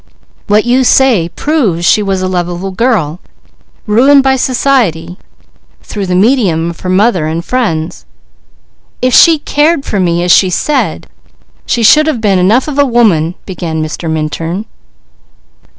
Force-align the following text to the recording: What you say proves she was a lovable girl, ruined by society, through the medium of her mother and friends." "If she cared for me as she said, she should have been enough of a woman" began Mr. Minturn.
What 0.47 0.65
you 0.65 0.83
say 0.83 1.29
proves 1.29 1.85
she 1.85 2.01
was 2.01 2.23
a 2.23 2.27
lovable 2.27 2.71
girl, 2.71 3.19
ruined 3.85 4.23
by 4.23 4.35
society, 4.35 5.15
through 5.83 6.07
the 6.07 6.15
medium 6.15 6.71
of 6.71 6.79
her 6.79 6.89
mother 6.89 7.27
and 7.27 7.45
friends." 7.45 8.07
"If 9.03 9.13
she 9.13 9.37
cared 9.37 9.85
for 9.85 9.99
me 9.99 10.23
as 10.23 10.31
she 10.31 10.49
said, 10.49 11.05
she 11.67 11.83
should 11.83 12.07
have 12.07 12.19
been 12.19 12.39
enough 12.39 12.67
of 12.67 12.79
a 12.79 12.83
woman" 12.87 13.35
began 13.45 13.83
Mr. 13.85 14.09
Minturn. 14.09 14.65